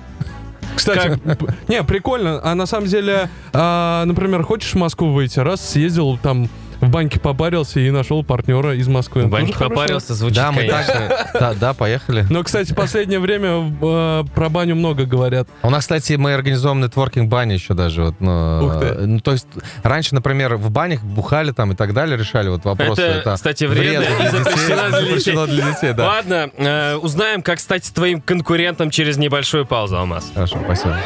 [0.76, 2.40] Кстати, п- не, прикольно.
[2.44, 6.48] А на самом деле, а, например, хочешь в Москву выйти, раз съездил там
[6.82, 9.30] в банке попарился и нашел партнера из Москвы.
[9.30, 9.70] Тоже хорошо.
[9.70, 10.94] попарился, звучит, Да, мы конечно.
[10.94, 12.26] так, да, да, поехали.
[12.30, 15.48] Но, кстати, последнее время э, про баню много говорят.
[15.64, 18.04] У нас, кстати, мы организуем нетворкинг бани еще даже.
[18.04, 18.86] Вот, ну, Ух ты.
[18.86, 19.48] э, ну, то есть
[19.84, 23.02] раньше, например, в банях бухали там и так далее, решали вот вопросы.
[23.02, 24.44] Это, кстати, вредно и для детей.
[24.44, 25.10] запрещено для детей.
[25.10, 26.08] Запрещено для детей, да.
[26.08, 30.32] Ладно, э, узнаем, как стать твоим конкурентом через небольшую паузу, Алмаз.
[30.34, 30.98] Хорошо, спасибо.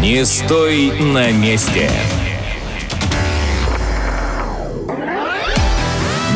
[0.00, 1.90] Не стой на месте.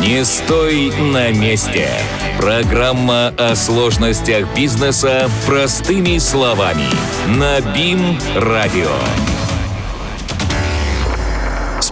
[0.00, 1.90] Не стой на месте.
[2.38, 6.88] Программа о сложностях бизнеса простыми словами.
[7.26, 9.39] На БИМ-радио.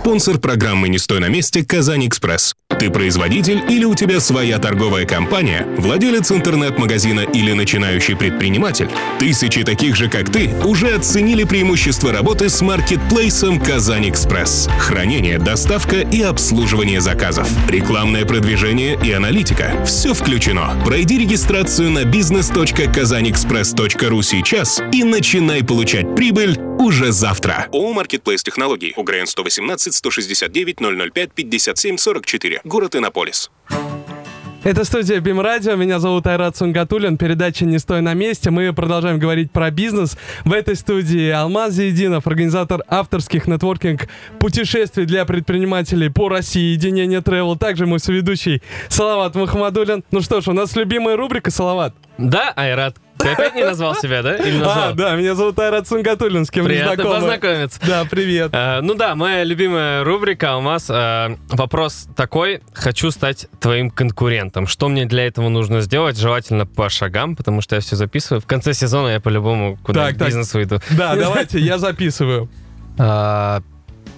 [0.09, 2.55] Спонсор программы «Не стой на месте» «Казань-Экспресс».
[2.79, 8.89] Ты производитель или у тебя своя торговая компания, владелец интернет-магазина или начинающий предприниматель?
[9.19, 14.71] Тысячи таких же, как ты, уже оценили преимущества работы с маркетплейсом «Казань-Экспресс».
[14.79, 17.47] Хранение, доставка и обслуживание заказов.
[17.69, 19.85] Рекламное продвижение и аналитика.
[19.85, 20.75] Все включено.
[20.87, 27.67] Пройди регистрацию на business.kazanexpress.ru сейчас и начинай получать прибыль уже завтра.
[27.73, 28.95] ООО «Маркетплейс Технологий».
[28.97, 30.79] УГРН 118 169
[31.13, 32.61] 005 57 44.
[32.65, 33.51] Город Иннополис.
[34.65, 35.77] Это студия БИМ Радио.
[35.77, 37.17] Меня зовут Айрат Сунгатулин.
[37.17, 38.51] Передача «Не стой на месте».
[38.51, 40.19] Мы продолжаем говорить про бизнес.
[40.45, 44.09] В этой студии Алмаз Зейдинов, организатор авторских нетворкинг
[44.41, 47.57] путешествий для предпринимателей по России, единение Travel.
[47.57, 50.05] Также мой соведущий Салават Мухаммадулин.
[50.11, 51.95] Ну что ж, у нас любимая рубрика «Салават».
[52.19, 54.37] Да, Айрат, ты опять не назвал себя, да?
[54.37, 54.91] Или назвал?
[54.91, 57.15] А, да, меня зовут Айрат Сунгатулин, с кем Приятно знакомы.
[57.21, 57.81] познакомиться.
[57.87, 58.51] Да, привет.
[58.53, 60.89] Э, ну да, моя любимая рубрика Алмаз.
[60.91, 64.67] э, вопрос такой: хочу стать твоим конкурентом.
[64.67, 66.19] Что мне для этого нужно сделать?
[66.19, 68.41] Желательно по шагам, потому что я все записываю.
[68.41, 70.29] В конце сезона я по-любому куда Так, в так.
[70.29, 70.81] бизнес выйду.
[70.91, 72.49] Да, давайте, я записываю.
[72.99, 73.63] А,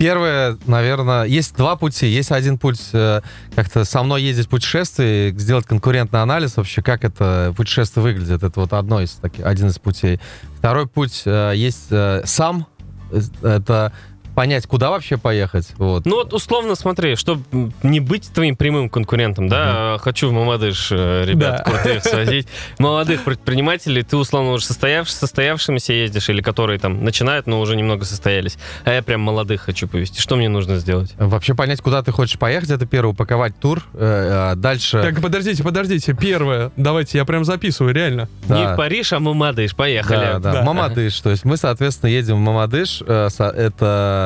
[0.00, 2.06] Первое, наверное, есть два пути.
[2.06, 3.20] Есть один путь э,
[3.54, 8.42] как-то со мной ездить в путешествие, сделать конкурентный анализ вообще, как это путешествие выглядит.
[8.42, 10.18] Это вот одно из таких, один из путей.
[10.56, 12.66] Второй путь э, есть э, сам.
[13.12, 13.92] Э, Это
[14.40, 15.68] понять, куда вообще поехать.
[15.76, 16.06] Вот.
[16.06, 17.44] Ну вот условно смотри, чтобы
[17.82, 21.62] не быть твоим прямым конкурентом, да, хочу в Мамадыш э, ребят Да.
[21.70, 22.48] крутых свозить,
[22.78, 28.06] молодых предпринимателей, ты условно уже состоявш, состоявшимися ездишь или которые там начинают, но уже немного
[28.06, 30.22] состоялись, а я прям молодых хочу повезти.
[30.22, 31.12] Что мне нужно сделать?
[31.18, 33.82] Вообще понять, куда ты хочешь поехать, это первое, упаковать тур.
[33.92, 35.02] Э, э, Дальше...
[35.02, 36.16] Так, подождите, подождите.
[36.18, 36.72] Первое.
[36.78, 38.30] Давайте, я прям записываю, реально.
[38.48, 38.58] да.
[38.58, 40.16] Не в Париж, а в Мамадыш, поехали.
[40.16, 40.62] Да, да, Да.
[40.62, 41.20] Мамадыш.
[41.20, 43.02] То есть мы, соответственно, едем в Мамадыш.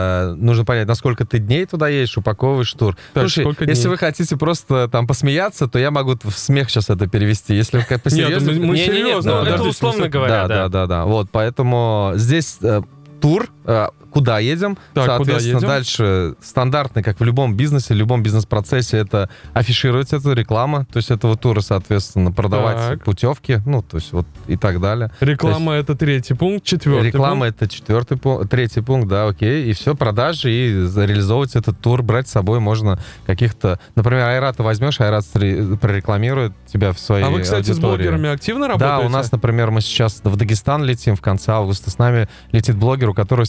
[0.05, 2.97] Э, Это нужно понять, на сколько ты дней туда едешь, упаковываешь тур.
[3.13, 3.91] Так, Слушай, если дней?
[3.91, 7.55] вы хотите просто там посмеяться, то я могу в смех сейчас это перевести.
[7.55, 8.53] Если вы как Нет, мы, посерьезно...
[8.53, 9.31] мы Не-не-не, серьезно.
[9.33, 10.55] ну, это подождите, условно говоря, да, да.
[10.57, 11.05] да, да, да.
[11.05, 12.83] Вот, поэтому здесь э,
[13.21, 15.69] тур, э, куда едем, Так, куда соответственно, едем?
[15.69, 21.11] дальше стандартный, как в любом бизнесе, в любом бизнес-процессе, это афишировать эту реклама, то есть
[21.11, 23.05] этого тура, соответственно, продавать Так.
[23.05, 25.11] путевки, ну, то есть вот и так далее.
[25.21, 27.63] Реклама это третий пункт, четвертый Реклама пункт.
[27.63, 29.69] это четвертый пункт, третий пункт, да, окей.
[29.71, 33.79] И все, продажи, и реализовывать этот тур, брать с собой можно каких-то...
[33.97, 35.25] Например, Айрата возьмешь, Айрат
[35.81, 37.97] прорекламирует тебя в своей А вы, кстати, с аудитории.
[38.05, 39.07] блогерами активно Да, работаете?
[39.07, 41.91] у нас, например, мы сейчас в Дагестан летим в конце августа.
[41.91, 43.45] С нами летит блогер, у которого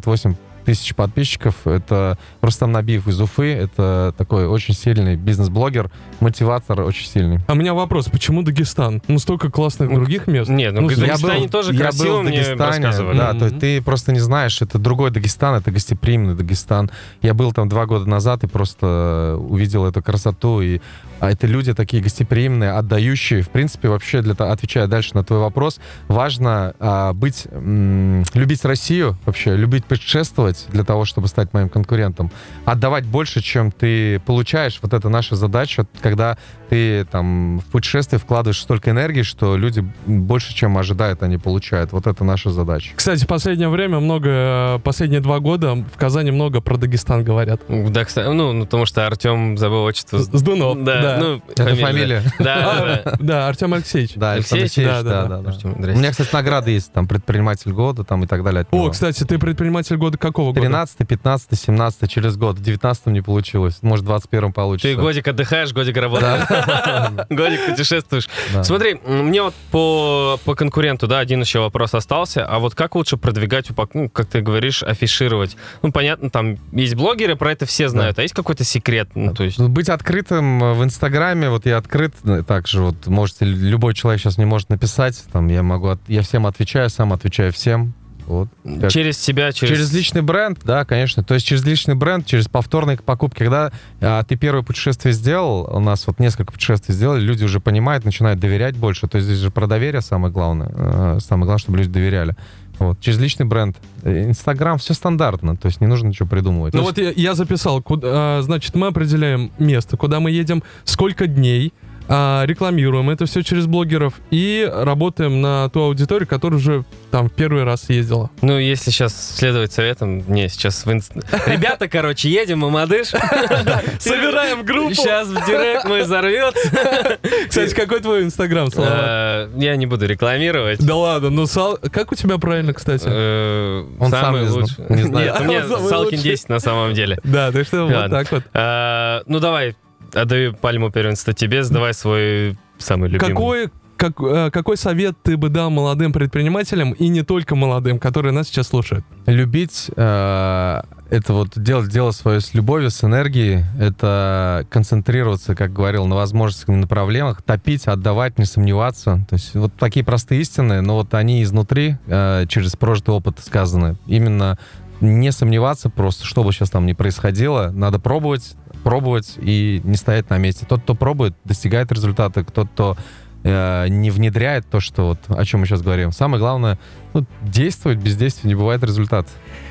[0.00, 1.66] 768 тысяч подписчиков.
[1.66, 3.52] Это Рустам Набиев из Уфы.
[3.54, 7.40] Это такой очень сильный бизнес-блогер, мотиватор очень сильный.
[7.48, 9.02] А у меня вопрос, почему Дагестан?
[9.08, 10.48] Ну, столько классных других мест.
[10.48, 13.18] Нет, ну, Ну, в я Дагестане тоже я красиво был в мне Дагестане, рассказывали.
[13.18, 13.44] да, то Мгм.
[13.46, 16.88] есть ты просто не знаешь, это другой Дагестан, это гостеприимный Дагестан.
[17.20, 20.80] Я был там два года назад и просто увидел эту красоту, и
[21.18, 23.42] а это люди такие гостеприимные, отдающие.
[23.42, 25.78] В принципе, вообще, для, того- отвечая дальше на твой вопрос,
[26.08, 31.68] важно а, быть, м, любить Россию вообще, любить путешествовать, быть для того, чтобы стать моим
[31.68, 32.30] конкурентом.
[32.64, 36.36] Отдавать больше, чем ты получаешь, вот это наша задача, когда
[36.68, 41.92] ты там в путешествие вкладываешь столько энергии, что люди больше, чем ожидают, они получают.
[41.92, 42.92] Вот это наша задача.
[42.94, 47.60] Кстати, в последнее время много, э, последние два года в Казани много про Дагестан говорят.
[47.68, 50.18] Да, кстати, ну, ну, потому что Артем забыл отчество.
[50.18, 50.82] С с Дунов.
[50.84, 51.18] Да, да.
[51.20, 52.22] ну, Это фамилия.
[52.38, 53.16] Да, да, да.
[53.20, 54.12] Да, Артем Алексеевич.
[54.14, 58.24] Да, Алексеевич, Да, да, да, да, У меня, кстати, награды есть, там, предприниматель года, там,
[58.24, 58.66] и так далее.
[58.70, 60.60] О, кстати, ты предприниматель года какого года?
[60.60, 62.58] 13, 15, 17, через год.
[62.58, 63.78] В 19 не получилось.
[63.82, 64.88] Может, в 21 получится.
[64.88, 66.44] Ты годик отдыхаешь, годик работаешь.
[67.30, 68.28] Годик путешествуешь.
[68.62, 72.44] Смотри, мне вот по, конкуренту, да, один еще вопрос остался.
[72.46, 75.56] А вот как лучше продвигать, ну, как ты говоришь, афишировать?
[75.82, 78.18] Ну, понятно, там есть блогеры, про это все знают.
[78.18, 79.10] А есть какой-то секрет?
[79.14, 79.58] Ну, то есть...
[79.58, 84.46] Быть открытым в Инстаграме, вот я открыт, э, также вот можете, любой человек сейчас мне
[84.46, 87.94] может написать, там я могу, я всем отвечаю, сам отвечаю всем.
[88.30, 88.48] Вот.
[88.80, 89.74] Как- Через себя, через...
[89.76, 91.24] Через личный бренд, да, конечно.
[91.24, 93.38] То есть через личный бренд, через повторные покупки.
[93.40, 98.04] Когда а, ты первое путешествие сделал, у нас вот несколько путешествий сделали, люди уже понимают,
[98.04, 99.08] начинают доверять больше.
[99.08, 100.70] То есть здесь же про доверие самое главное.
[100.72, 102.36] Э, Самое главное, чтобы люди доверяли.
[102.78, 103.00] Вот.
[103.00, 103.76] Через личный бренд.
[104.04, 106.72] Э, Инстаграм, все стандартно, то есть не нужно ничего придумывать.
[106.72, 111.26] Ну вот я, я записал, куда, а, значит, мы определяем место, куда мы едем, сколько
[111.26, 111.72] дней,
[112.10, 117.62] рекламируем это все через блогеров и работаем на ту аудиторию, которая уже там в первый
[117.64, 118.30] раз ездила.
[118.42, 121.12] Ну, если сейчас следовать советам, не, сейчас в инст-
[121.46, 123.08] Ребята, короче, едем, Мамадыш.
[123.98, 124.94] Собираем группу.
[124.94, 126.68] Сейчас в директ мой взорвется.
[127.48, 128.98] Кстати, какой твой инстаграм, Салават?
[129.00, 130.84] Э, Я не буду рекламировать.
[130.84, 131.78] Да ладно, ну Сал...
[131.92, 133.04] Как у тебя правильно, кстати?
[133.06, 134.84] Э, Он сам Самый зна- лучший.
[134.88, 135.02] не.
[135.10, 136.18] Нет, у меня Салкин лучший.
[136.18, 137.18] 10 на самом деле.
[137.24, 138.42] Да, ты что, вот так вот.
[138.54, 139.76] Э, Ну, давай,
[140.14, 143.32] отдаю пальму первенства тебе, задавай свой самый любимый.
[143.32, 148.32] Какой, как, э, какой совет ты бы дал молодым предпринимателям и не только молодым, которые
[148.32, 149.04] нас сейчас слушают?
[149.26, 150.80] Любить э,
[151.10, 156.68] это вот делать дело свое с любовью, с энергией, это концентрироваться, как говорил, на возможностях,
[156.68, 159.26] на проблемах, топить, отдавать, не сомневаться.
[159.28, 163.96] То есть вот такие простые истины, но вот они изнутри, э, через прожитый опыт сказаны.
[164.06, 164.58] Именно
[165.00, 170.30] не сомневаться просто, что бы сейчас там ни происходило, надо пробовать, пробовать и не стоять
[170.30, 170.66] на месте.
[170.68, 172.96] Тот, кто пробует, достигает результата, тот, кто
[173.44, 176.12] э, не внедряет то, что вот о чем мы сейчас говорим.
[176.12, 176.78] Самое главное,
[177.14, 179.28] ну, действовать, без действия не бывает результата.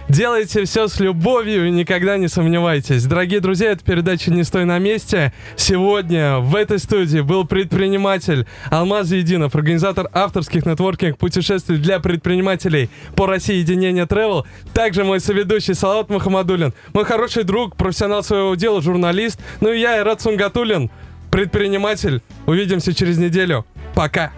[0.10, 3.06] Делайте все с любовью и никогда не сомневайтесь.
[3.06, 5.34] Дорогие друзья, это передача «Не стой на месте».
[5.56, 13.28] Сегодня в этой студии был предприниматель Алмаз Единов, организатор авторских нетворкинг путешествий для предпринимателей по
[13.28, 14.46] России Единение Travel.
[14.74, 19.40] Также мой соведущий Салат Мухаммадулин, мой хороший друг, профессионал своего дела, журналист.
[19.62, 20.90] Ну и я, Айрат Сунгатулин,
[21.30, 22.22] предприниматель.
[22.46, 23.66] Увидимся через неделю.
[23.96, 24.32] Пока.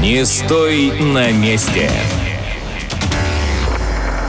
[0.00, 1.90] Не стой на месте.